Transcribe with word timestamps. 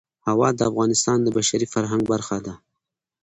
هوا 0.27 0.49
د 0.55 0.59
افغانستان 0.69 1.17
د 1.21 1.27
بشري 1.37 1.67
فرهنګ 1.73 2.03
برخه 2.11 2.37
ده. 2.45 2.53